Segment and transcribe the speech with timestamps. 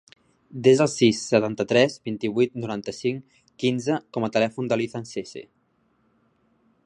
[0.67, 5.45] Desa el sis, setanta-tres, vint-i-vuit, noranta-cinc, quinze com a telèfon de l'Ethan Sese.